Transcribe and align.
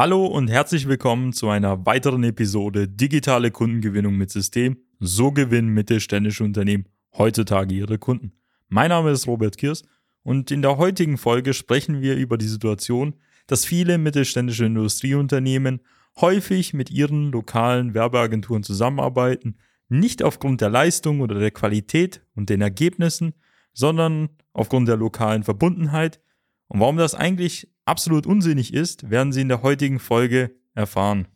Hallo 0.00 0.24
und 0.24 0.48
herzlich 0.48 0.88
willkommen 0.88 1.34
zu 1.34 1.50
einer 1.50 1.84
weiteren 1.84 2.24
Episode 2.24 2.88
Digitale 2.88 3.50
Kundengewinnung 3.50 4.16
mit 4.16 4.30
System. 4.30 4.78
So 4.98 5.30
gewinnen 5.30 5.74
mittelständische 5.74 6.42
Unternehmen 6.42 6.86
heutzutage 7.18 7.74
ihre 7.74 7.98
Kunden. 7.98 8.32
Mein 8.68 8.88
Name 8.88 9.10
ist 9.10 9.26
Robert 9.26 9.58
Kirs 9.58 9.82
und 10.22 10.50
in 10.50 10.62
der 10.62 10.78
heutigen 10.78 11.18
Folge 11.18 11.52
sprechen 11.52 12.00
wir 12.00 12.16
über 12.16 12.38
die 12.38 12.46
Situation, 12.46 13.12
dass 13.46 13.66
viele 13.66 13.98
mittelständische 13.98 14.64
Industrieunternehmen 14.64 15.82
häufig 16.18 16.72
mit 16.72 16.90
ihren 16.90 17.30
lokalen 17.30 17.92
Werbeagenturen 17.92 18.62
zusammenarbeiten, 18.62 19.58
nicht 19.90 20.22
aufgrund 20.22 20.62
der 20.62 20.70
Leistung 20.70 21.20
oder 21.20 21.38
der 21.38 21.50
Qualität 21.50 22.24
und 22.34 22.48
den 22.48 22.62
Ergebnissen, 22.62 23.34
sondern 23.74 24.30
aufgrund 24.54 24.88
der 24.88 24.96
lokalen 24.96 25.42
Verbundenheit. 25.42 26.22
Und 26.68 26.80
warum 26.80 26.96
das 26.96 27.14
eigentlich 27.14 27.68
absolut 27.90 28.24
unsinnig 28.24 28.72
ist, 28.72 29.10
werden 29.10 29.32
Sie 29.32 29.40
in 29.40 29.48
der 29.48 29.62
heutigen 29.62 29.98
Folge 29.98 30.54
erfahren. 30.76 31.26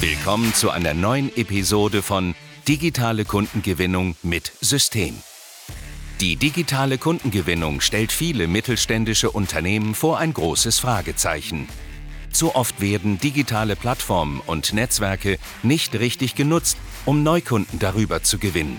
Willkommen 0.00 0.54
zu 0.54 0.70
einer 0.70 0.94
neuen 0.94 1.36
Episode 1.36 2.02
von 2.02 2.36
Digitale 2.68 3.24
Kundengewinnung 3.24 4.14
mit 4.22 4.52
System. 4.60 5.16
Die 6.20 6.36
digitale 6.36 6.96
Kundengewinnung 6.96 7.80
stellt 7.80 8.12
viele 8.12 8.46
mittelständische 8.46 9.32
Unternehmen 9.32 9.96
vor 9.96 10.18
ein 10.18 10.32
großes 10.32 10.78
Fragezeichen. 10.78 11.66
Zu 12.30 12.54
oft 12.54 12.80
werden 12.80 13.18
digitale 13.18 13.74
Plattformen 13.74 14.40
und 14.46 14.72
Netzwerke 14.72 15.38
nicht 15.64 15.96
richtig 15.96 16.36
genutzt, 16.36 16.76
um 17.04 17.24
Neukunden 17.24 17.80
darüber 17.80 18.22
zu 18.22 18.38
gewinnen. 18.38 18.78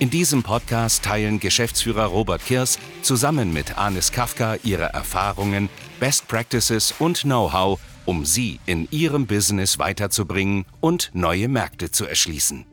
In 0.00 0.10
diesem 0.10 0.44
Podcast 0.44 1.02
teilen 1.02 1.40
Geschäftsführer 1.40 2.04
Robert 2.04 2.44
Kirs 2.44 2.78
zusammen 3.02 3.52
mit 3.52 3.78
Anis 3.78 4.12
Kafka 4.12 4.54
ihre 4.62 4.84
Erfahrungen, 4.84 5.68
Best 5.98 6.28
Practices 6.28 6.94
und 7.00 7.22
Know-how, 7.22 7.80
um 8.04 8.24
sie 8.24 8.60
in 8.64 8.86
ihrem 8.92 9.26
Business 9.26 9.80
weiterzubringen 9.80 10.66
und 10.80 11.10
neue 11.14 11.48
Märkte 11.48 11.90
zu 11.90 12.06
erschließen. 12.06 12.64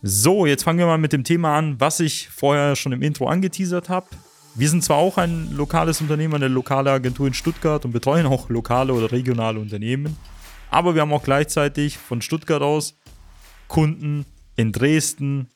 So, 0.00 0.46
jetzt 0.46 0.62
fangen 0.62 0.78
wir 0.78 0.86
mal 0.86 0.96
mit 0.96 1.12
dem 1.12 1.22
Thema 1.22 1.58
an, 1.58 1.78
was 1.78 2.00
ich 2.00 2.30
vorher 2.30 2.74
schon 2.74 2.92
im 2.92 3.02
Intro 3.02 3.28
angeteasert 3.28 3.90
habe. 3.90 4.06
Wir 4.54 4.70
sind 4.70 4.82
zwar 4.82 4.96
auch 4.96 5.18
ein 5.18 5.54
lokales 5.54 6.00
Unternehmen, 6.00 6.34
eine 6.34 6.48
lokale 6.48 6.90
Agentur 6.90 7.26
in 7.26 7.34
Stuttgart 7.34 7.84
und 7.84 7.92
betreuen 7.92 8.24
auch 8.24 8.48
lokale 8.48 8.94
oder 8.94 9.12
regionale 9.12 9.60
Unternehmen, 9.60 10.16
aber 10.70 10.94
wir 10.94 11.02
haben 11.02 11.12
auch 11.12 11.24
gleichzeitig 11.24 11.98
von 11.98 12.22
Stuttgart 12.22 12.62
aus 12.62 12.94
Kunden 13.68 14.24
in 14.56 14.72
Dresden, 14.72 15.48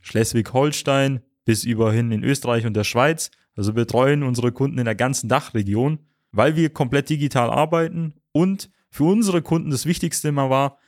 Schleswig-Holstein 0.00 1.20
bis 1.44 1.64
überhin 1.64 2.12
in 2.12 2.24
Österreich 2.24 2.66
und 2.66 2.74
der 2.74 2.84
Schweiz. 2.84 3.30
Also 3.56 3.72
betreuen 3.72 4.22
unsere 4.22 4.52
Kunden 4.52 4.78
in 4.78 4.84
der 4.84 4.94
ganzen 4.94 5.28
Dachregion, 5.28 5.98
weil 6.32 6.56
wir 6.56 6.70
komplett 6.70 7.10
digital 7.10 7.50
arbeiten 7.50 8.14
und 8.32 8.70
für 8.90 9.04
unsere 9.04 9.42
Kunden 9.42 9.70
das 9.70 9.86
Wichtigste 9.86 10.28
immer 10.28 10.50
war, 10.50 10.78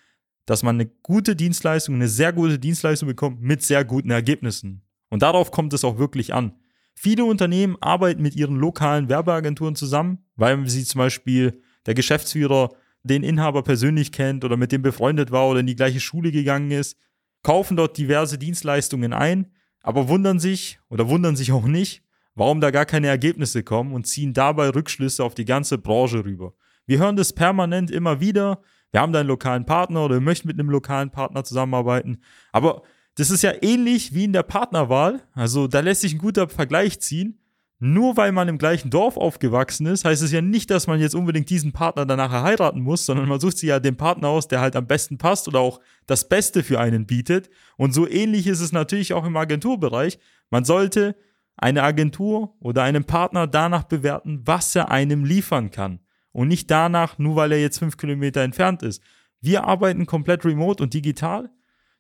dass 0.47 0.63
man 0.63 0.77
eine 0.77 0.87
gute 0.87 1.37
Dienstleistung, 1.37 1.95
eine 1.97 2.09
sehr 2.09 2.33
gute 2.33 2.59
Dienstleistung 2.59 3.09
bekommt 3.09 3.41
mit 3.41 3.63
sehr 3.63 3.85
guten 3.85 4.11
Ergebnissen. 4.11 4.83
Und 5.09 5.23
darauf 5.23 5.51
kommt 5.51 5.73
es 5.73 5.85
auch 5.85 5.99
wirklich 5.99 6.35
an. 6.35 6.53
Viele 6.95 7.25
Unternehmen 7.25 7.77
arbeiten 7.81 8.23
mit 8.23 8.35
ihren 8.35 8.57
lokalen 8.57 9.09
Werbeagenturen 9.09 9.77
zusammen, 9.77 10.25
weil 10.37 10.69
sie 10.69 10.85
zum 10.85 10.99
Beispiel 10.99 11.61
der 11.87 11.95
Geschäftsführer 11.95 12.71
den 13.03 13.23
Inhaber 13.23 13.63
persönlich 13.63 14.13
kennt 14.13 14.45
oder 14.45 14.57
mit 14.57 14.73
dem 14.73 14.83
befreundet 14.83 15.31
war 15.31 15.49
oder 15.49 15.61
in 15.61 15.67
die 15.67 15.77
gleiche 15.77 16.01
Schule 16.01 16.31
gegangen 16.33 16.71
ist 16.71 16.97
kaufen 17.43 17.77
dort 17.77 17.99
diverse 17.99 18.39
Dienstleistungen 18.39 19.13
ein, 19.13 19.53
aber 19.83 20.09
wundern 20.09 20.39
sich 20.39 20.79
oder 20.89 21.09
wundern 21.09 21.37
sich 21.37 21.53
auch 21.53 21.67
nicht, 21.67 22.03
warum 22.35 22.61
da 22.61 22.71
gar 22.71 22.87
keine 22.87 23.09
Ergebnisse 23.09 23.63
kommen 23.63 23.93
und 23.93 24.07
ziehen 24.07 24.33
dabei 24.33 24.71
Rückschlüsse 24.71 25.25
auf 25.25 25.35
die 25.35 25.45
ganze 25.45 25.79
Branche 25.79 26.25
rüber. 26.25 26.55
Wir 26.87 26.99
hören 26.99 27.17
das 27.17 27.33
permanent 27.33 27.91
immer 27.91 28.21
wieder. 28.21 28.63
Wir 28.91 29.01
haben 29.01 29.13
da 29.13 29.21
einen 29.21 29.29
lokalen 29.29 29.67
Partner 29.67 30.05
oder 30.05 30.17
wir 30.17 30.21
möchten 30.21 30.49
mit 30.49 30.59
einem 30.59 30.71
lokalen 30.71 31.11
Partner 31.11 31.45
zusammenarbeiten. 31.45 32.23
Aber 32.53 32.83
das 33.15 33.31
ist 33.31 33.43
ja 33.43 33.53
ähnlich 33.61 34.15
wie 34.15 34.25
in 34.25 34.33
der 34.33 34.43
Partnerwahl. 34.43 35.23
Also 35.33 35.67
da 35.69 35.81
lässt 35.81 36.03
sich 36.03 36.15
ein 36.15 36.19
guter 36.19 36.49
Vergleich 36.49 37.01
ziehen 37.01 37.42
nur 37.85 38.17
weil 38.17 38.31
man 38.31 38.47
im 38.47 38.59
gleichen 38.59 38.91
Dorf 38.91 39.17
aufgewachsen 39.17 39.87
ist, 39.87 40.05
heißt 40.05 40.23
es 40.23 40.31
ja 40.31 40.41
nicht, 40.41 40.71
dass 40.71 40.87
man 40.87 41.01
jetzt 41.01 41.17
unbedingt 41.17 41.51
diesen 41.51 41.73
Partner 41.73 42.07
danach 42.07 42.31
heiraten 42.31 42.81
muss, 42.81 43.05
sondern 43.05 43.29
man 43.29 43.41
sucht 43.41 43.59
sich 43.59 43.71
ja 43.71 43.81
den 43.81 43.97
Partner 43.97 44.29
aus, 44.29 44.47
der 44.47 44.61
halt 44.61 44.77
am 44.77 44.87
besten 44.87 45.19
passt 45.19 45.49
oder 45.49 45.59
auch 45.59 45.81
das 46.07 46.29
Beste 46.29 46.63
für 46.63 46.79
einen 46.79 47.07
bietet. 47.07 47.51
Und 47.77 47.93
so 47.93 48.09
ähnlich 48.09 48.47
ist 48.47 48.61
es 48.61 48.71
natürlich 48.71 49.15
auch 49.15 49.25
im 49.25 49.37
Agenturbereich. 49.37 50.21
Man 50.49 50.65
sollte 50.65 51.17
eine 51.57 51.83
Agentur 51.83 52.55
oder 52.61 52.85
einen 52.85 53.03
Partner 53.03 53.49
danach 53.49 53.83
bewerten, 53.83 54.43
was 54.45 54.77
er 54.77 54.93
einem 54.93 55.25
liefern 55.25 55.73
kann. 55.73 55.99
Und 56.31 56.47
nicht 56.47 56.71
danach, 56.71 57.19
nur 57.19 57.35
weil 57.35 57.51
er 57.51 57.61
jetzt 57.61 57.81
fünf 57.81 57.97
Kilometer 57.97 58.43
entfernt 58.43 58.85
ist. 58.85 59.03
Wir 59.41 59.65
arbeiten 59.65 60.07
komplett 60.07 60.45
remote 60.45 60.85
und 60.85 60.95
digital. 60.95 61.51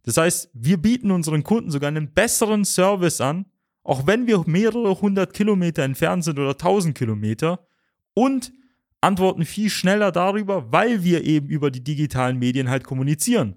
Das 0.05 0.17
heißt, 0.17 0.51
wir 0.55 0.77
bieten 0.77 1.11
unseren 1.11 1.43
Kunden 1.43 1.73
sogar 1.73 1.89
einen 1.89 2.13
besseren 2.13 2.65
Service 2.65 3.21
an, 3.21 3.47
auch 3.85 4.07
wenn 4.07 4.27
wir 4.27 4.43
mehrere 4.47 5.01
hundert 5.01 5.35
Kilometer 5.35 5.83
entfernt 5.83 6.25
sind 6.25 6.39
oder 6.39 6.57
tausend 6.57 6.97
Kilometer 6.97 7.67
und 8.15 8.53
antworten 9.01 9.45
viel 9.45 9.69
schneller 9.69 10.13
darüber, 10.13 10.73
weil 10.73 11.03
wir 11.03 11.25
eben 11.25 11.49
über 11.49 11.71
die 11.71 11.83
digitalen 11.83 12.39
Medien 12.39 12.71
halt 12.71 12.85
kommunizieren. 12.85 13.57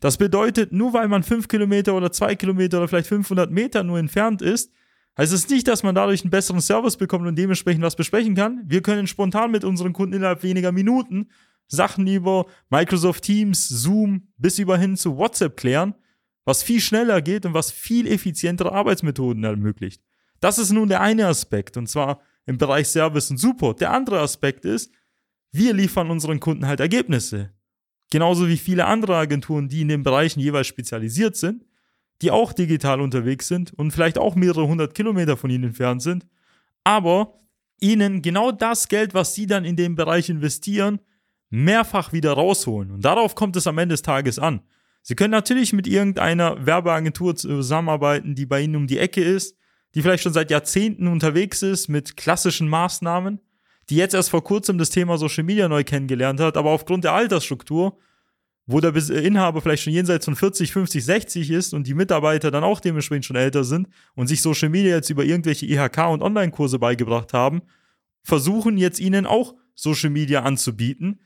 Das 0.00 0.16
bedeutet, 0.16 0.72
nur 0.72 0.92
weil 0.92 1.06
man 1.06 1.22
fünf 1.22 1.46
Kilometer 1.46 1.94
oder 1.94 2.10
zwei 2.10 2.34
Kilometer 2.34 2.78
oder 2.78 2.88
vielleicht 2.88 3.06
500 3.06 3.52
Meter 3.52 3.84
nur 3.84 4.00
entfernt 4.00 4.42
ist, 4.42 4.72
heißt 5.16 5.32
es 5.32 5.48
nicht, 5.48 5.68
dass 5.68 5.84
man 5.84 5.94
dadurch 5.94 6.22
einen 6.22 6.30
besseren 6.30 6.60
Service 6.60 6.96
bekommt 6.96 7.28
und 7.28 7.36
dementsprechend 7.36 7.84
was 7.84 7.94
besprechen 7.94 8.34
kann. 8.34 8.62
Wir 8.66 8.82
können 8.82 9.06
spontan 9.06 9.52
mit 9.52 9.62
unseren 9.62 9.92
Kunden 9.92 10.16
innerhalb 10.16 10.42
weniger 10.42 10.72
Minuten 10.72 11.28
Sachen 11.68 12.06
über 12.08 12.46
Microsoft 12.68 13.22
Teams, 13.22 13.68
Zoom 13.68 14.28
bis 14.36 14.58
über 14.58 14.76
hin 14.76 14.96
zu 14.96 15.16
WhatsApp 15.16 15.56
klären 15.56 15.94
was 16.44 16.62
viel 16.62 16.80
schneller 16.80 17.22
geht 17.22 17.46
und 17.46 17.54
was 17.54 17.70
viel 17.70 18.06
effizientere 18.06 18.72
Arbeitsmethoden 18.72 19.44
ermöglicht. 19.44 20.02
Das 20.40 20.58
ist 20.58 20.72
nun 20.72 20.88
der 20.88 21.00
eine 21.00 21.26
Aspekt, 21.26 21.76
und 21.76 21.88
zwar 21.88 22.20
im 22.46 22.58
Bereich 22.58 22.88
Service 22.88 23.30
und 23.30 23.38
Support. 23.38 23.80
Der 23.80 23.92
andere 23.92 24.20
Aspekt 24.20 24.64
ist, 24.64 24.92
wir 25.52 25.72
liefern 25.72 26.10
unseren 26.10 26.40
Kunden 26.40 26.66
halt 26.66 26.80
Ergebnisse. 26.80 27.52
Genauso 28.10 28.48
wie 28.48 28.56
viele 28.56 28.86
andere 28.86 29.16
Agenturen, 29.16 29.68
die 29.68 29.82
in 29.82 29.88
den 29.88 30.02
Bereichen 30.02 30.40
jeweils 30.40 30.66
spezialisiert 30.66 31.36
sind, 31.36 31.64
die 32.20 32.30
auch 32.30 32.52
digital 32.52 33.00
unterwegs 33.00 33.48
sind 33.48 33.72
und 33.74 33.90
vielleicht 33.90 34.18
auch 34.18 34.34
mehrere 34.34 34.66
hundert 34.66 34.94
Kilometer 34.94 35.36
von 35.36 35.50
ihnen 35.50 35.64
entfernt 35.64 36.02
sind, 36.02 36.26
aber 36.84 37.40
ihnen 37.80 38.22
genau 38.22 38.52
das 38.52 38.88
Geld, 38.88 39.14
was 39.14 39.34
sie 39.34 39.46
dann 39.46 39.64
in 39.64 39.76
dem 39.76 39.94
Bereich 39.94 40.28
investieren, 40.28 41.00
mehrfach 41.50 42.12
wieder 42.12 42.32
rausholen. 42.32 42.90
Und 42.90 43.04
darauf 43.04 43.34
kommt 43.34 43.56
es 43.56 43.66
am 43.66 43.78
Ende 43.78 43.94
des 43.94 44.02
Tages 44.02 44.38
an. 44.38 44.62
Sie 45.02 45.16
können 45.16 45.32
natürlich 45.32 45.72
mit 45.72 45.86
irgendeiner 45.86 46.64
Werbeagentur 46.64 47.34
zusammenarbeiten, 47.34 48.34
die 48.34 48.46
bei 48.46 48.60
Ihnen 48.60 48.76
um 48.76 48.86
die 48.86 48.98
Ecke 48.98 49.22
ist, 49.22 49.56
die 49.94 50.02
vielleicht 50.02 50.22
schon 50.22 50.32
seit 50.32 50.50
Jahrzehnten 50.50 51.08
unterwegs 51.08 51.62
ist 51.62 51.88
mit 51.88 52.16
klassischen 52.16 52.68
Maßnahmen, 52.68 53.40
die 53.90 53.96
jetzt 53.96 54.14
erst 54.14 54.30
vor 54.30 54.44
kurzem 54.44 54.78
das 54.78 54.90
Thema 54.90 55.18
Social 55.18 55.44
Media 55.44 55.68
neu 55.68 55.84
kennengelernt 55.84 56.40
hat, 56.40 56.56
aber 56.56 56.70
aufgrund 56.70 57.04
der 57.04 57.12
Altersstruktur, 57.12 57.98
wo 58.66 58.80
der 58.80 58.94
Inhaber 58.94 59.60
vielleicht 59.60 59.82
schon 59.82 59.92
jenseits 59.92 60.24
von 60.24 60.36
40, 60.36 60.72
50, 60.72 61.04
60 61.04 61.50
ist 61.50 61.74
und 61.74 61.86
die 61.86 61.94
Mitarbeiter 61.94 62.52
dann 62.52 62.62
auch 62.62 62.78
dementsprechend 62.78 63.24
schon 63.24 63.36
älter 63.36 63.64
sind 63.64 63.88
und 64.14 64.28
sich 64.28 64.40
Social 64.40 64.68
Media 64.68 64.94
jetzt 64.94 65.10
über 65.10 65.24
irgendwelche 65.24 65.66
IHK 65.66 65.98
und 66.10 66.22
Online-Kurse 66.22 66.78
beigebracht 66.78 67.32
haben, 67.32 67.62
versuchen 68.22 68.78
jetzt 68.78 69.00
ihnen 69.00 69.26
auch 69.26 69.56
Social 69.74 70.10
Media 70.10 70.42
anzubieten, 70.42 71.20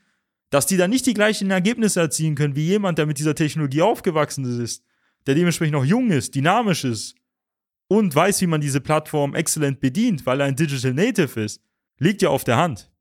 dass 0.49 0.65
die 0.65 0.77
dann 0.77 0.89
nicht 0.89 1.05
die 1.05 1.13
gleichen 1.13 1.51
Ergebnisse 1.51 1.99
erzielen 1.99 2.35
können 2.35 2.55
wie 2.55 2.65
jemand, 2.65 2.97
der 2.97 3.05
mit 3.05 3.19
dieser 3.19 3.35
Technologie 3.35 3.81
aufgewachsen 3.81 4.61
ist, 4.61 4.83
der 5.25 5.35
dementsprechend 5.35 5.73
noch 5.73 5.85
jung 5.85 6.09
ist, 6.09 6.35
dynamisch 6.35 6.83
ist 6.85 7.15
und 7.87 8.15
weiß, 8.15 8.41
wie 8.41 8.47
man 8.47 8.61
diese 8.61 8.81
Plattform 8.81 9.35
exzellent 9.35 9.79
bedient, 9.79 10.25
weil 10.25 10.41
er 10.41 10.47
ein 10.47 10.55
Digital 10.55 10.93
Native 10.93 11.41
ist, 11.41 11.61
liegt 11.99 12.21
ja 12.21 12.29
auf 12.29 12.43
der 12.43 12.57
Hand. 12.57 12.91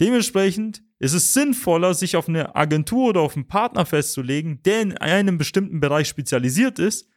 Dementsprechend 0.00 0.82
ist 0.98 1.12
es 1.12 1.34
sinnvoller, 1.34 1.94
sich 1.94 2.16
auf 2.16 2.28
eine 2.28 2.56
Agentur 2.56 3.10
oder 3.10 3.20
auf 3.20 3.36
einen 3.36 3.46
Partner 3.46 3.86
festzulegen, 3.86 4.62
der 4.62 4.82
in 4.82 4.96
einem 4.98 5.38
bestimmten 5.38 5.80
Bereich 5.80 6.08
spezialisiert 6.08 6.78
ist, 6.78 7.08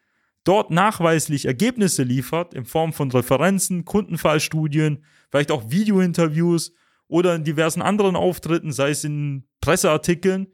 dort 0.44 0.72
nachweislich 0.72 1.46
Ergebnisse 1.46 2.04
liefert 2.04 2.54
in 2.54 2.66
Form 2.66 2.94
von 2.94 3.10
Referenzen, 3.12 3.86
Kundenfallstudien, 3.86 5.04
vielleicht 5.30 5.52
auch 5.52 5.70
Videointerviews 5.72 6.74
oder 7.08 7.36
in 7.36 7.44
diversen 7.44 7.82
anderen 7.82 8.16
Auftritten, 8.16 8.72
sei 8.72 8.90
es 8.90 9.04
in 9.04 9.46
Presseartikeln, 9.64 10.48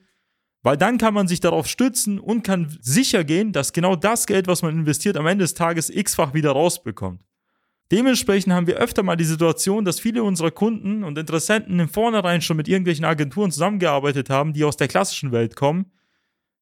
weil 0.61 0.77
dann 0.77 0.99
kann 0.99 1.15
man 1.15 1.27
sich 1.27 1.39
darauf 1.39 1.67
stützen 1.67 2.19
und 2.19 2.43
kann 2.43 2.77
sicher 2.79 3.23
gehen, 3.23 3.51
dass 3.51 3.73
genau 3.73 3.95
das 3.95 4.27
Geld, 4.27 4.45
was 4.45 4.61
man 4.61 4.77
investiert, 4.77 5.17
am 5.17 5.25
Ende 5.25 5.43
des 5.43 5.55
Tages 5.55 5.89
x-fach 5.89 6.35
wieder 6.35 6.51
rausbekommt. 6.51 7.21
Dementsprechend 7.91 8.53
haben 8.53 8.67
wir 8.67 8.75
öfter 8.75 9.01
mal 9.01 9.15
die 9.15 9.23
Situation, 9.23 9.83
dass 9.83 9.99
viele 9.99 10.21
unserer 10.21 10.51
Kunden 10.51 11.03
und 11.03 11.17
Interessenten 11.17 11.79
im 11.79 11.89
Vornherein 11.89 12.41
schon 12.41 12.57
mit 12.57 12.67
irgendwelchen 12.67 13.03
Agenturen 13.03 13.51
zusammengearbeitet 13.51 14.29
haben, 14.29 14.53
die 14.53 14.63
aus 14.63 14.77
der 14.77 14.87
klassischen 14.87 15.31
Welt 15.31 15.55
kommen, 15.55 15.91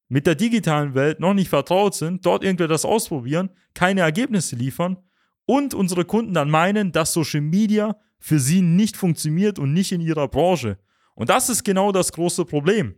mit 0.08 0.26
der 0.26 0.36
digitalen 0.36 0.94
Welt 0.94 1.20
noch 1.20 1.34
nicht 1.34 1.50
vertraut 1.50 1.94
sind, 1.94 2.24
dort 2.24 2.44
irgendwie 2.44 2.66
das 2.66 2.86
ausprobieren, 2.86 3.50
keine 3.74 4.00
Ergebnisse 4.00 4.56
liefern 4.56 4.96
und 5.44 5.74
unsere 5.74 6.06
Kunden 6.06 6.32
dann 6.32 6.48
meinen, 6.48 6.92
dass 6.92 7.12
Social 7.12 7.42
Media 7.42 7.98
für 8.18 8.38
sie 8.38 8.62
nicht 8.62 8.96
funktioniert 8.96 9.58
und 9.58 9.74
nicht 9.74 9.92
in 9.92 10.00
ihrer 10.00 10.28
Branche. 10.28 10.78
Und 11.18 11.30
das 11.30 11.48
ist 11.48 11.64
genau 11.64 11.90
das 11.90 12.12
große 12.12 12.44
Problem. 12.44 12.94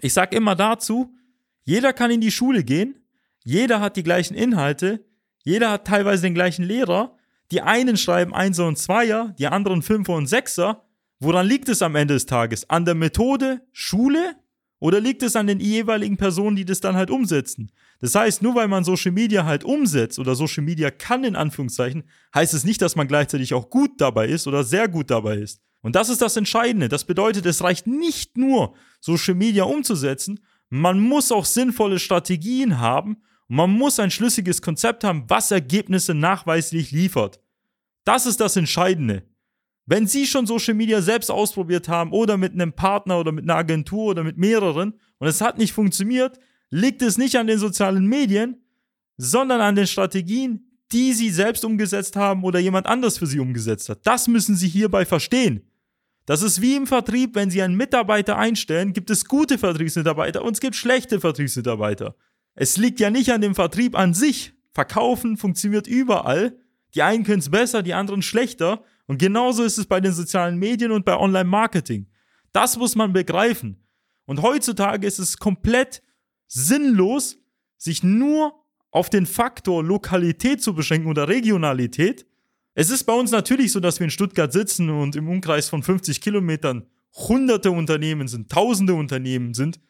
Ich 0.00 0.14
sage 0.14 0.34
immer 0.34 0.54
dazu, 0.54 1.14
jeder 1.64 1.92
kann 1.92 2.10
in 2.10 2.22
die 2.22 2.30
Schule 2.30 2.64
gehen, 2.64 2.96
jeder 3.44 3.80
hat 3.80 3.98
die 3.98 4.02
gleichen 4.02 4.34
Inhalte, 4.34 5.04
jeder 5.44 5.70
hat 5.70 5.86
teilweise 5.86 6.22
den 6.22 6.32
gleichen 6.32 6.64
Lehrer, 6.64 7.14
die 7.50 7.60
einen 7.60 7.98
schreiben 7.98 8.32
Einser 8.32 8.66
und 8.66 8.78
Zweier, 8.78 9.34
die 9.38 9.48
anderen 9.48 9.82
Fünfer 9.82 10.14
und 10.14 10.28
Sechser. 10.28 10.86
Woran 11.20 11.46
liegt 11.46 11.68
es 11.68 11.82
am 11.82 11.94
Ende 11.94 12.14
des 12.14 12.24
Tages? 12.24 12.70
An 12.70 12.86
der 12.86 12.94
Methode 12.94 13.60
Schule 13.70 14.36
oder 14.78 14.98
liegt 14.98 15.22
es 15.22 15.36
an 15.36 15.46
den 15.46 15.60
jeweiligen 15.60 16.16
Personen, 16.16 16.56
die 16.56 16.64
das 16.64 16.80
dann 16.80 16.96
halt 16.96 17.10
umsetzen? 17.10 17.70
Das 18.00 18.14
heißt, 18.14 18.40
nur 18.40 18.54
weil 18.54 18.68
man 18.68 18.82
Social 18.82 19.12
Media 19.12 19.44
halt 19.44 19.62
umsetzt 19.62 20.18
oder 20.18 20.34
Social 20.34 20.64
Media 20.64 20.90
kann 20.90 21.22
in 21.22 21.36
Anführungszeichen, 21.36 22.04
heißt 22.34 22.54
es 22.54 22.64
nicht, 22.64 22.80
dass 22.80 22.96
man 22.96 23.08
gleichzeitig 23.08 23.52
auch 23.52 23.68
gut 23.68 24.00
dabei 24.00 24.26
ist 24.26 24.46
oder 24.46 24.64
sehr 24.64 24.88
gut 24.88 25.10
dabei 25.10 25.36
ist. 25.36 25.60
Und 25.82 25.94
das 25.94 26.08
ist 26.08 26.20
das 26.20 26.36
Entscheidende. 26.36 26.88
Das 26.88 27.04
bedeutet, 27.04 27.46
es 27.46 27.62
reicht 27.62 27.86
nicht 27.86 28.36
nur, 28.36 28.74
Social 29.00 29.34
Media 29.34 29.64
umzusetzen, 29.64 30.40
man 30.68 30.98
muss 31.00 31.30
auch 31.30 31.44
sinnvolle 31.44 31.98
Strategien 31.98 32.78
haben 32.78 33.22
und 33.48 33.56
man 33.56 33.70
muss 33.70 34.00
ein 34.00 34.10
schlüssiges 34.10 34.62
Konzept 34.62 35.04
haben, 35.04 35.24
was 35.28 35.50
Ergebnisse 35.50 36.14
nachweislich 36.14 36.90
liefert. 36.90 37.40
Das 38.04 38.26
ist 38.26 38.40
das 38.40 38.56
Entscheidende. 38.56 39.22
Wenn 39.86 40.08
Sie 40.08 40.26
schon 40.26 40.46
Social 40.46 40.74
Media 40.74 41.00
selbst 41.00 41.30
ausprobiert 41.30 41.88
haben 41.88 42.10
oder 42.10 42.36
mit 42.36 42.52
einem 42.52 42.72
Partner 42.72 43.20
oder 43.20 43.30
mit 43.30 43.44
einer 43.44 43.54
Agentur 43.54 44.06
oder 44.06 44.24
mit 44.24 44.36
mehreren 44.36 44.94
und 45.18 45.28
es 45.28 45.40
hat 45.40 45.58
nicht 45.58 45.72
funktioniert, 45.72 46.40
liegt 46.70 47.02
es 47.02 47.18
nicht 47.18 47.36
an 47.36 47.46
den 47.46 47.58
sozialen 47.58 48.06
Medien, 48.06 48.64
sondern 49.16 49.60
an 49.60 49.76
den 49.76 49.86
Strategien, 49.86 50.65
die 50.92 51.12
Sie 51.12 51.30
selbst 51.30 51.64
umgesetzt 51.64 52.16
haben 52.16 52.44
oder 52.44 52.58
jemand 52.58 52.86
anders 52.86 53.18
für 53.18 53.26
Sie 53.26 53.40
umgesetzt 53.40 53.88
hat. 53.88 54.06
Das 54.06 54.28
müssen 54.28 54.56
Sie 54.56 54.68
hierbei 54.68 55.04
verstehen. 55.04 55.62
Das 56.26 56.42
ist 56.42 56.60
wie 56.60 56.76
im 56.76 56.86
Vertrieb, 56.86 57.34
wenn 57.34 57.50
Sie 57.50 57.62
einen 57.62 57.76
Mitarbeiter 57.76 58.36
einstellen, 58.36 58.92
gibt 58.92 59.10
es 59.10 59.26
gute 59.26 59.58
Vertriebsmitarbeiter 59.58 60.44
und 60.44 60.54
es 60.54 60.60
gibt 60.60 60.74
schlechte 60.74 61.20
Vertriebsmitarbeiter. 61.20 62.16
Es 62.54 62.76
liegt 62.76 63.00
ja 63.00 63.10
nicht 63.10 63.30
an 63.32 63.40
dem 63.40 63.54
Vertrieb 63.54 63.96
an 63.96 64.14
sich. 64.14 64.54
Verkaufen 64.72 65.36
funktioniert 65.36 65.86
überall. 65.86 66.58
Die 66.94 67.02
einen 67.02 67.24
können 67.24 67.38
es 67.38 67.50
besser, 67.50 67.82
die 67.82 67.94
anderen 67.94 68.22
schlechter. 68.22 68.82
Und 69.06 69.18
genauso 69.18 69.62
ist 69.62 69.78
es 69.78 69.86
bei 69.86 70.00
den 70.00 70.12
sozialen 70.12 70.58
Medien 70.58 70.90
und 70.90 71.04
bei 71.04 71.16
Online-Marketing. 71.16 72.08
Das 72.52 72.76
muss 72.76 72.96
man 72.96 73.12
begreifen. 73.12 73.86
Und 74.24 74.42
heutzutage 74.42 75.06
ist 75.06 75.18
es 75.18 75.38
komplett 75.38 76.02
sinnlos, 76.48 77.38
sich 77.76 78.02
nur 78.02 78.65
auf 78.96 79.10
den 79.10 79.26
Faktor 79.26 79.84
Lokalität 79.84 80.62
zu 80.62 80.74
beschränken 80.74 81.08
oder 81.08 81.28
Regionalität. 81.28 82.24
Es 82.74 82.88
ist 82.88 83.04
bei 83.04 83.12
uns 83.12 83.30
natürlich 83.30 83.70
so, 83.70 83.78
dass 83.78 84.00
wir 84.00 84.06
in 84.06 84.10
Stuttgart 84.10 84.50
sitzen 84.50 84.88
und 84.88 85.16
im 85.16 85.28
Umkreis 85.28 85.68
von 85.68 85.82
50 85.82 86.22
Kilometern 86.22 86.86
hunderte 87.14 87.70
Unternehmen 87.70 88.26
sind, 88.26 88.50
tausende 88.50 88.94
Unternehmen 88.94 89.52
sind. 89.52 89.80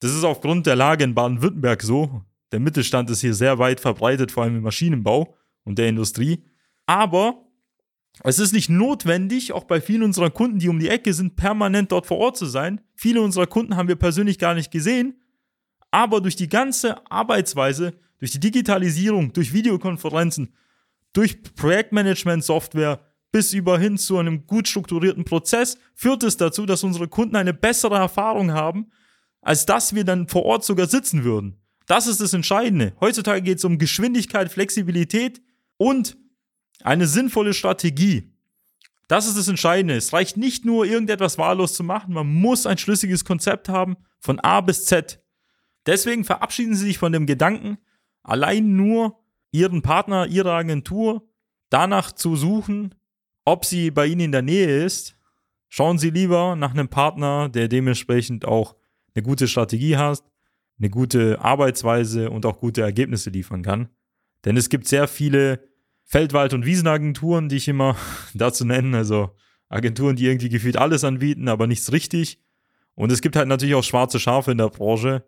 Das 0.00 0.12
ist 0.12 0.24
aufgrund 0.24 0.66
der 0.66 0.74
Lage 0.74 1.04
in 1.04 1.14
Baden-Württemberg 1.14 1.80
so. 1.80 2.22
Der 2.50 2.58
Mittelstand 2.58 3.08
ist 3.10 3.20
hier 3.20 3.34
sehr 3.34 3.60
weit 3.60 3.78
verbreitet, 3.78 4.32
vor 4.32 4.42
allem 4.42 4.56
im 4.56 4.62
Maschinenbau 4.64 5.36
und 5.62 5.78
der 5.78 5.88
Industrie. 5.88 6.42
Aber 6.86 7.44
es 8.24 8.40
ist 8.40 8.52
nicht 8.52 8.68
notwendig, 8.68 9.52
auch 9.52 9.62
bei 9.62 9.80
vielen 9.80 10.02
unserer 10.02 10.30
Kunden, 10.30 10.58
die 10.58 10.68
um 10.68 10.80
die 10.80 10.88
Ecke 10.88 11.14
sind, 11.14 11.36
permanent 11.36 11.92
dort 11.92 12.06
vor 12.06 12.18
Ort 12.18 12.36
zu 12.36 12.46
sein. 12.46 12.80
Viele 12.96 13.22
unserer 13.22 13.46
Kunden 13.46 13.76
haben 13.76 13.86
wir 13.86 13.94
persönlich 13.94 14.40
gar 14.40 14.54
nicht 14.54 14.72
gesehen. 14.72 15.20
Aber 15.92 16.20
durch 16.20 16.34
die 16.34 16.48
ganze 16.48 17.08
Arbeitsweise, 17.10 17.94
durch 18.20 18.30
die 18.30 18.40
Digitalisierung, 18.40 19.32
durch 19.32 19.52
Videokonferenzen, 19.52 20.54
durch 21.12 21.42
Projektmanagement-Software 21.42 23.00
bis 23.32 23.52
über 23.52 23.78
hin 23.78 23.96
zu 23.96 24.18
einem 24.18 24.46
gut 24.46 24.68
strukturierten 24.68 25.24
Prozess 25.24 25.78
führt 25.94 26.22
es 26.22 26.36
dazu, 26.36 26.66
dass 26.66 26.84
unsere 26.84 27.08
Kunden 27.08 27.36
eine 27.36 27.54
bessere 27.54 27.96
Erfahrung 27.96 28.52
haben, 28.52 28.90
als 29.40 29.66
dass 29.66 29.94
wir 29.94 30.04
dann 30.04 30.28
vor 30.28 30.44
Ort 30.44 30.64
sogar 30.64 30.86
sitzen 30.86 31.24
würden. 31.24 31.56
Das 31.86 32.06
ist 32.06 32.20
das 32.20 32.34
Entscheidende. 32.34 32.92
Heutzutage 33.00 33.42
geht 33.42 33.58
es 33.58 33.64
um 33.64 33.78
Geschwindigkeit, 33.78 34.50
Flexibilität 34.52 35.40
und 35.76 36.16
eine 36.82 37.06
sinnvolle 37.06 37.54
Strategie. 37.54 38.32
Das 39.08 39.26
ist 39.26 39.36
das 39.36 39.48
Entscheidende. 39.48 39.96
Es 39.96 40.12
reicht 40.12 40.36
nicht 40.36 40.64
nur, 40.64 40.84
irgendetwas 40.84 41.36
wahllos 41.36 41.74
zu 41.74 41.82
machen. 41.82 42.14
Man 42.14 42.28
muss 42.28 42.66
ein 42.66 42.78
schlüssiges 42.78 43.24
Konzept 43.24 43.68
haben 43.68 43.96
von 44.20 44.38
A 44.38 44.60
bis 44.60 44.84
Z. 44.84 45.20
Deswegen 45.86 46.24
verabschieden 46.24 46.76
Sie 46.76 46.84
sich 46.84 46.98
von 46.98 47.12
dem 47.12 47.26
Gedanken, 47.26 47.78
allein 48.22 48.76
nur 48.76 49.18
Ihren 49.52 49.82
Partner, 49.82 50.26
Ihre 50.26 50.52
Agentur 50.52 51.28
danach 51.70 52.12
zu 52.12 52.36
suchen, 52.36 52.94
ob 53.44 53.64
sie 53.64 53.90
bei 53.90 54.06
Ihnen 54.06 54.20
in 54.20 54.32
der 54.32 54.42
Nähe 54.42 54.84
ist. 54.84 55.16
Schauen 55.68 55.98
Sie 55.98 56.10
lieber 56.10 56.56
nach 56.56 56.72
einem 56.72 56.88
Partner, 56.88 57.48
der 57.48 57.68
dementsprechend 57.68 58.44
auch 58.44 58.76
eine 59.14 59.22
gute 59.22 59.48
Strategie 59.48 59.96
hat, 59.96 60.22
eine 60.78 60.90
gute 60.90 61.40
Arbeitsweise 61.40 62.30
und 62.30 62.46
auch 62.46 62.58
gute 62.58 62.82
Ergebnisse 62.82 63.30
liefern 63.30 63.62
kann. 63.62 63.88
Denn 64.44 64.56
es 64.56 64.68
gibt 64.68 64.88
sehr 64.88 65.06
viele 65.08 65.62
Feldwald- 66.04 66.54
und 66.54 66.66
Wiesenagenturen, 66.66 67.48
die 67.48 67.56
ich 67.56 67.68
immer 67.68 67.96
dazu 68.34 68.64
nenne, 68.64 68.96
also 68.96 69.36
Agenturen, 69.68 70.16
die 70.16 70.26
irgendwie 70.26 70.48
gefühlt 70.48 70.76
alles 70.76 71.04
anbieten, 71.04 71.48
aber 71.48 71.66
nichts 71.66 71.92
richtig. 71.92 72.42
Und 72.94 73.12
es 73.12 73.20
gibt 73.20 73.36
halt 73.36 73.48
natürlich 73.48 73.76
auch 73.76 73.84
schwarze 73.84 74.18
Schafe 74.18 74.50
in 74.50 74.58
der 74.58 74.68
Branche. 74.68 75.24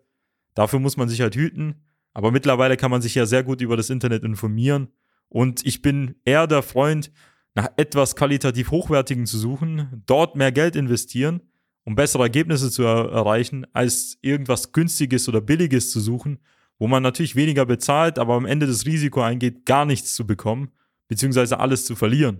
Dafür 0.53 0.79
muss 0.79 0.97
man 0.97 1.07
sich 1.07 1.21
halt 1.21 1.35
hüten. 1.35 1.85
Aber 2.13 2.31
mittlerweile 2.31 2.77
kann 2.77 2.91
man 2.91 3.01
sich 3.01 3.15
ja 3.15 3.25
sehr 3.25 3.43
gut 3.43 3.61
über 3.61 3.77
das 3.77 3.89
Internet 3.89 4.23
informieren. 4.23 4.89
Und 5.29 5.65
ich 5.65 5.81
bin 5.81 6.15
eher 6.25 6.47
der 6.47 6.61
Freund, 6.61 7.11
nach 7.55 7.69
etwas 7.77 8.15
qualitativ 8.15 8.71
Hochwertigen 8.71 9.25
zu 9.25 9.37
suchen, 9.37 10.03
dort 10.05 10.35
mehr 10.35 10.51
Geld 10.51 10.75
investieren, 10.75 11.41
um 11.83 11.95
bessere 11.95 12.23
Ergebnisse 12.23 12.71
zu 12.71 12.83
er 12.83 13.11
erreichen, 13.11 13.65
als 13.73 14.17
irgendwas 14.21 14.71
Günstiges 14.71 15.27
oder 15.29 15.41
Billiges 15.41 15.91
zu 15.91 15.99
suchen, 15.99 16.39
wo 16.79 16.87
man 16.87 17.03
natürlich 17.03 17.35
weniger 17.35 17.65
bezahlt, 17.65 18.17
aber 18.17 18.33
am 18.33 18.45
Ende 18.45 18.65
das 18.65 18.85
Risiko 18.85 19.21
eingeht, 19.21 19.65
gar 19.65 19.85
nichts 19.85 20.15
zu 20.15 20.25
bekommen, 20.25 20.71
beziehungsweise 21.07 21.59
alles 21.59 21.85
zu 21.85 21.95
verlieren. 21.95 22.39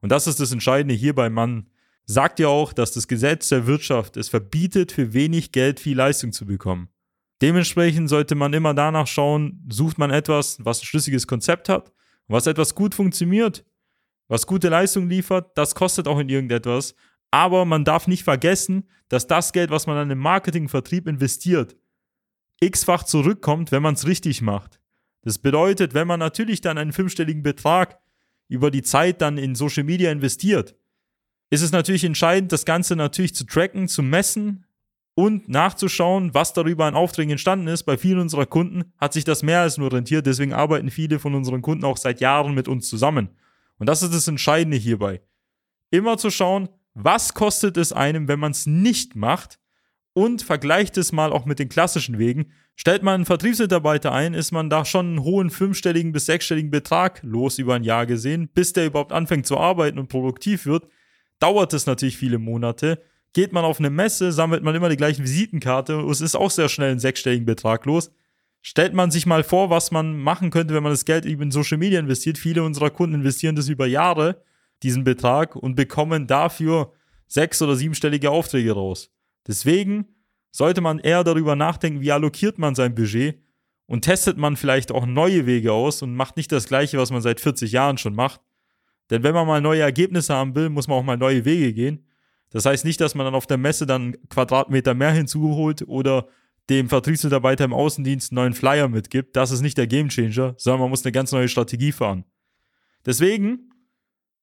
Und 0.00 0.10
das 0.10 0.26
ist 0.26 0.40
das 0.40 0.52
Entscheidende 0.52 0.94
hierbei. 0.94 1.30
Man 1.30 1.66
sagt 2.06 2.40
ja 2.40 2.48
auch, 2.48 2.72
dass 2.72 2.92
das 2.92 3.06
Gesetz 3.06 3.48
der 3.50 3.66
Wirtschaft 3.66 4.16
es 4.16 4.28
verbietet, 4.28 4.92
für 4.92 5.12
wenig 5.12 5.52
Geld 5.52 5.78
viel 5.78 5.96
Leistung 5.96 6.32
zu 6.32 6.46
bekommen. 6.46 6.88
Dementsprechend 7.42 8.08
sollte 8.08 8.34
man 8.34 8.52
immer 8.52 8.74
danach 8.74 9.06
schauen, 9.06 9.64
sucht 9.70 9.98
man 9.98 10.10
etwas, 10.10 10.58
was 10.60 10.82
ein 10.82 10.86
schlüssiges 10.86 11.26
Konzept 11.26 11.68
hat, 11.68 11.92
was 12.28 12.46
etwas 12.46 12.74
gut 12.74 12.94
funktioniert, 12.94 13.64
was 14.28 14.46
gute 14.46 14.68
Leistung 14.68 15.08
liefert, 15.08 15.56
das 15.56 15.74
kostet 15.74 16.06
auch 16.06 16.18
in 16.18 16.28
irgendetwas. 16.28 16.94
Aber 17.30 17.64
man 17.64 17.84
darf 17.84 18.06
nicht 18.06 18.24
vergessen, 18.24 18.88
dass 19.08 19.26
das 19.26 19.52
Geld, 19.52 19.70
was 19.70 19.86
man 19.86 19.96
an 19.96 20.08
den 20.08 20.18
Marketingvertrieb 20.18 21.06
investiert, 21.06 21.76
x-fach 22.60 23.04
zurückkommt, 23.04 23.72
wenn 23.72 23.82
man 23.82 23.94
es 23.94 24.06
richtig 24.06 24.42
macht. 24.42 24.80
Das 25.22 25.38
bedeutet, 25.38 25.94
wenn 25.94 26.06
man 26.06 26.20
natürlich 26.20 26.60
dann 26.60 26.78
einen 26.78 26.92
fünfstelligen 26.92 27.42
Betrag 27.42 27.98
über 28.48 28.70
die 28.70 28.82
Zeit 28.82 29.22
dann 29.22 29.38
in 29.38 29.54
Social 29.54 29.84
Media 29.84 30.10
investiert, 30.10 30.76
ist 31.50 31.62
es 31.62 31.72
natürlich 31.72 32.04
entscheidend, 32.04 32.52
das 32.52 32.64
Ganze 32.64 32.96
natürlich 32.96 33.34
zu 33.34 33.44
tracken, 33.44 33.88
zu 33.88 34.02
messen, 34.02 34.64
und 35.20 35.50
nachzuschauen, 35.50 36.32
was 36.32 36.54
darüber 36.54 36.86
an 36.86 36.94
Aufträgen 36.94 37.32
entstanden 37.32 37.68
ist. 37.68 37.82
Bei 37.82 37.98
vielen 37.98 38.20
unserer 38.20 38.46
Kunden 38.46 38.84
hat 38.96 39.12
sich 39.12 39.24
das 39.24 39.42
mehr 39.42 39.60
als 39.60 39.76
nur 39.76 39.92
rentiert. 39.92 40.24
Deswegen 40.24 40.54
arbeiten 40.54 40.90
viele 40.90 41.18
von 41.18 41.34
unseren 41.34 41.60
Kunden 41.60 41.84
auch 41.84 41.98
seit 41.98 42.20
Jahren 42.20 42.54
mit 42.54 42.68
uns 42.68 42.88
zusammen. 42.88 43.28
Und 43.78 43.86
das 43.86 44.02
ist 44.02 44.14
das 44.14 44.28
Entscheidende 44.28 44.78
hierbei. 44.78 45.20
Immer 45.90 46.16
zu 46.16 46.30
schauen, 46.30 46.70
was 46.94 47.34
kostet 47.34 47.76
es 47.76 47.92
einem, 47.92 48.28
wenn 48.28 48.40
man 48.40 48.52
es 48.52 48.64
nicht 48.64 49.14
macht 49.14 49.58
und 50.14 50.40
vergleicht 50.40 50.96
es 50.96 51.12
mal 51.12 51.32
auch 51.32 51.44
mit 51.44 51.58
den 51.58 51.68
klassischen 51.68 52.18
Wegen. 52.18 52.52
Stellt 52.74 53.02
man 53.02 53.16
einen 53.16 53.26
Vertriebsmitarbeiter 53.26 54.12
ein, 54.12 54.32
ist 54.32 54.52
man 54.52 54.70
da 54.70 54.86
schon 54.86 55.06
einen 55.06 55.22
hohen 55.22 55.50
fünfstelligen 55.50 56.12
bis 56.12 56.24
sechsstelligen 56.24 56.70
Betrag 56.70 57.20
los 57.22 57.58
über 57.58 57.74
ein 57.74 57.84
Jahr 57.84 58.06
gesehen. 58.06 58.48
Bis 58.48 58.72
der 58.72 58.86
überhaupt 58.86 59.12
anfängt 59.12 59.44
zu 59.44 59.58
arbeiten 59.58 59.98
und 59.98 60.08
produktiv 60.08 60.64
wird, 60.64 60.88
dauert 61.40 61.74
es 61.74 61.84
natürlich 61.84 62.16
viele 62.16 62.38
Monate 62.38 63.02
geht 63.32 63.52
man 63.52 63.64
auf 63.64 63.78
eine 63.78 63.90
Messe, 63.90 64.32
sammelt 64.32 64.62
man 64.62 64.74
immer 64.74 64.88
die 64.88 64.96
gleichen 64.96 65.24
Visitenkarte 65.24 65.94
es 66.10 66.20
ist 66.20 66.34
auch 66.34 66.50
sehr 66.50 66.68
schnell 66.68 66.92
ein 66.92 66.98
sechsstelligen 66.98 67.46
Betrag 67.46 67.86
los. 67.86 68.10
Stellt 68.62 68.92
man 68.92 69.10
sich 69.10 69.24
mal 69.24 69.42
vor, 69.42 69.70
was 69.70 69.90
man 69.90 70.18
machen 70.18 70.50
könnte, 70.50 70.74
wenn 70.74 70.82
man 70.82 70.92
das 70.92 71.06
Geld 71.06 71.24
eben 71.24 71.42
in 71.42 71.50
Social 71.50 71.78
Media 71.78 71.98
investiert. 71.98 72.36
Viele 72.36 72.62
unserer 72.62 72.90
Kunden 72.90 73.14
investieren 73.14 73.56
das 73.56 73.68
über 73.68 73.86
Jahre, 73.86 74.42
diesen 74.82 75.04
Betrag 75.04 75.56
und 75.56 75.76
bekommen 75.76 76.26
dafür 76.26 76.92
sechs- 77.26 77.62
oder 77.62 77.76
siebenstellige 77.76 78.30
Aufträge 78.30 78.72
raus. 78.72 79.10
Deswegen 79.46 80.06
sollte 80.50 80.80
man 80.80 80.98
eher 80.98 81.24
darüber 81.24 81.56
nachdenken, 81.56 82.00
wie 82.00 82.12
allokiert 82.12 82.58
man 82.58 82.74
sein 82.74 82.94
Budget 82.94 83.40
und 83.86 84.02
testet 84.02 84.36
man 84.36 84.56
vielleicht 84.56 84.92
auch 84.92 85.06
neue 85.06 85.46
Wege 85.46 85.72
aus 85.72 86.02
und 86.02 86.14
macht 86.14 86.36
nicht 86.36 86.52
das 86.52 86.66
gleiche, 86.66 86.98
was 86.98 87.10
man 87.10 87.22
seit 87.22 87.40
40 87.40 87.72
Jahren 87.72 87.98
schon 87.98 88.14
macht. 88.14 88.40
Denn 89.10 89.22
wenn 89.22 89.34
man 89.34 89.46
mal 89.46 89.60
neue 89.60 89.80
Ergebnisse 89.80 90.34
haben 90.34 90.54
will, 90.54 90.68
muss 90.68 90.86
man 90.86 90.98
auch 90.98 91.02
mal 91.02 91.16
neue 91.16 91.44
Wege 91.44 91.72
gehen. 91.72 92.06
Das 92.50 92.66
heißt 92.66 92.84
nicht, 92.84 93.00
dass 93.00 93.14
man 93.14 93.24
dann 93.24 93.34
auf 93.34 93.46
der 93.46 93.58
Messe 93.58 93.86
dann 93.86 94.16
Quadratmeter 94.28 94.94
mehr 94.94 95.12
hinzuholt 95.12 95.82
oder 95.86 96.28
dem 96.68 96.88
Vertriebsmitarbeiter 96.88 97.64
im 97.64 97.72
Außendienst 97.72 98.32
einen 98.32 98.36
neuen 98.36 98.52
Flyer 98.54 98.88
mitgibt. 98.88 99.36
Das 99.36 99.50
ist 99.50 99.60
nicht 99.60 99.78
der 99.78 99.86
Gamechanger, 99.86 100.54
sondern 100.56 100.80
man 100.80 100.90
muss 100.90 101.04
eine 101.04 101.12
ganz 101.12 101.32
neue 101.32 101.48
Strategie 101.48 101.92
fahren. 101.92 102.24
Deswegen 103.06 103.70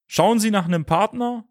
schauen 0.08 0.40
Sie 0.40 0.52
nach 0.52 0.66
einem 0.66 0.86
Partner, 0.86 1.46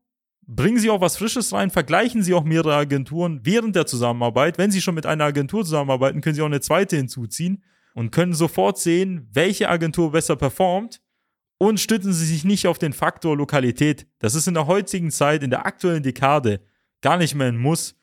bringen 0.46 0.78
Sie 0.78 0.90
auch 0.90 1.00
was 1.00 1.16
Frisches 1.16 1.52
rein, 1.52 1.70
vergleichen 1.70 2.22
Sie 2.22 2.34
auch 2.34 2.44
mehrere 2.44 2.74
Agenturen 2.74 3.40
während 3.44 3.76
der 3.76 3.86
Zusammenarbeit. 3.86 4.58
Wenn 4.58 4.70
Sie 4.70 4.80
schon 4.80 4.94
mit 4.94 5.06
einer 5.06 5.24
Agentur 5.24 5.64
zusammenarbeiten, 5.64 6.20
können 6.20 6.34
Sie 6.34 6.42
auch 6.42 6.46
eine 6.46 6.60
zweite 6.60 6.96
hinzuziehen 6.96 7.64
und 7.94 8.10
können 8.10 8.34
sofort 8.34 8.78
sehen, 8.78 9.28
welche 9.32 9.68
Agentur 9.68 10.12
besser 10.12 10.36
performt 10.36 11.00
und 11.58 11.80
stützen 11.80 12.12
Sie 12.12 12.26
sich 12.26 12.44
nicht 12.44 12.66
auf 12.66 12.78
den 12.78 12.92
Faktor 12.92 13.36
Lokalität. 13.36 14.06
Das 14.18 14.34
ist 14.34 14.46
in 14.46 14.54
der 14.54 14.66
heutigen 14.66 15.10
Zeit, 15.10 15.42
in 15.42 15.50
der 15.50 15.66
aktuellen 15.66 16.02
Dekade 16.02 16.60
gar 17.00 17.16
nicht 17.16 17.34
mehr 17.34 17.48
ein 17.48 17.56
Muss. 17.56 17.96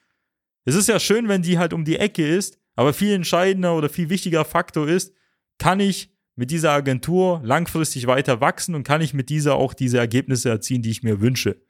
Es 0.66 0.76
ist 0.76 0.88
ja 0.88 1.00
schön, 1.00 1.28
wenn 1.28 1.42
die 1.42 1.58
halt 1.58 1.74
um 1.74 1.86
die 1.86 1.98
Ecke 1.98 2.28
ist, 2.28 2.58
aber 2.76 2.94
viel 2.94 3.14
entscheidender 3.14 3.76
oder 3.76 3.90
viel 3.90 4.10
wichtiger 4.10 4.46
Faktor 4.46 4.88
ist, 4.88 5.14
kann 5.58 5.80
ich 5.80 6.12
mit 6.36 6.50
dieser 6.50 6.72
Agentur 6.72 7.42
langfristig 7.44 8.08
weiter 8.08 8.42
wachsen 8.42 8.74
und 8.74 8.84
kann 8.84 9.02
ich 9.02 9.14
mit 9.14 9.30
dieser 9.30 9.56
auch 9.56 9.74
diese 9.74 10.00
Ergebnisse 10.00 10.50
erzielen, 10.50 10.82
die 10.82 10.90
ich 10.90 11.04
mir 11.04 11.22
wünsche. 11.22 11.62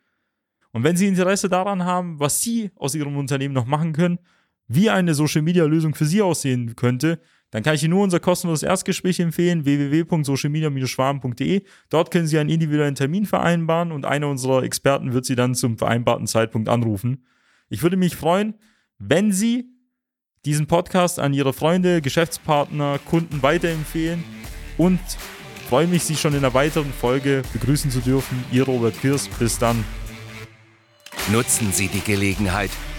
Und 0.71 0.83
wenn 0.83 0.95
Sie 0.95 1.07
Interesse 1.07 1.49
daran 1.49 1.83
haben, 1.83 2.19
was 2.19 2.41
Sie 2.41 2.71
aus 2.75 2.95
Ihrem 2.95 3.17
Unternehmen 3.17 3.53
noch 3.53 3.65
machen 3.65 3.93
können, 3.93 4.19
wie 4.67 4.89
eine 4.89 5.13
Social-Media-Lösung 5.13 5.95
für 5.95 6.05
Sie 6.05 6.21
aussehen 6.21 6.75
könnte, 6.75 7.19
dann 7.53 7.61
kann 7.61 7.75
ich 7.75 7.83
Ihnen 7.83 7.91
nur 7.91 8.03
unser 8.03 8.19
kostenloses 8.19 8.63
Erstgespräch 8.63 9.19
empfehlen, 9.19 9.63
www.socialmedia-schwaben.de. 9.63 11.61
Dort 11.89 12.09
können 12.09 12.25
Sie 12.25 12.39
einen 12.39 12.49
individuellen 12.49 12.95
Termin 12.95 13.27
vereinbaren 13.27 13.91
und 13.91 14.05
einer 14.05 14.27
unserer 14.27 14.63
Experten 14.63 15.13
wird 15.13 15.25
Sie 15.25 15.35
dann 15.35 15.53
zum 15.53 15.77
vereinbarten 15.77 16.25
Zeitpunkt 16.25 16.67
anrufen. 16.67 17.27
Ich 17.69 17.83
würde 17.83 17.95
mich 17.95 18.15
freuen, 18.15 18.55
wenn 18.97 19.31
Sie 19.31 19.67
diesen 20.45 20.65
Podcast 20.65 21.19
an 21.19 21.35
Ihre 21.35 21.53
Freunde, 21.53 22.01
Geschäftspartner, 22.01 22.97
Kunden 23.05 23.43
weiterempfehlen 23.43 24.23
und 24.79 24.99
freue 25.69 25.85
mich, 25.85 26.05
Sie 26.05 26.15
schon 26.15 26.33
in 26.33 26.39
einer 26.39 26.55
weiteren 26.55 26.91
Folge 26.91 27.43
begrüßen 27.53 27.91
zu 27.91 27.99
dürfen. 27.99 28.43
Ihr 28.51 28.63
Robert 28.63 28.99
Kirs. 28.99 29.27
Bis 29.27 29.59
dann. 29.59 29.85
Nutzen 31.31 31.71
Sie 31.71 31.87
die 31.87 32.01
Gelegenheit 32.01 32.71